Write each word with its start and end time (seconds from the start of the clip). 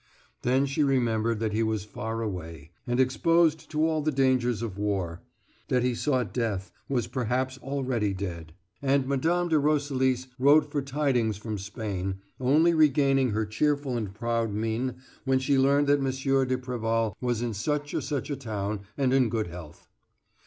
Then 0.41 0.65
she 0.65 0.81
remembered 0.81 1.39
that 1.41 1.53
he 1.53 1.61
was 1.61 1.85
far 1.85 2.23
away, 2.23 2.71
and 2.87 2.99
exposed 2.99 3.69
to 3.69 3.85
all 3.87 4.01
the 4.01 4.11
dangers 4.11 4.63
of 4.63 4.75
war; 4.75 5.21
that 5.67 5.83
he 5.83 5.93
sought 5.93 6.33
death, 6.33 6.71
was 6.89 7.05
perhaps 7.05 7.59
already 7.59 8.11
dead. 8.11 8.53
And 8.81 9.05
Mme. 9.07 9.47
de 9.49 9.59
Roselis 9.59 10.25
wrote 10.39 10.71
for 10.71 10.81
tidings 10.81 11.37
from 11.37 11.59
Spain, 11.59 12.15
only 12.39 12.73
regaining 12.73 13.29
her 13.29 13.45
cheerful 13.45 13.95
and 13.95 14.11
proud 14.11 14.51
mien 14.51 14.95
when 15.23 15.37
she 15.37 15.59
learned 15.59 15.85
that 15.85 15.99
M. 15.99 16.05
de 16.05 16.57
Préval 16.57 17.13
was 17.21 17.43
in 17.43 17.53
such 17.53 17.93
or 17.93 18.01
such 18.01 18.31
a 18.31 18.35
town, 18.35 18.79
and 18.97 19.13
in 19.13 19.29
good 19.29 19.45
health. 19.49 19.87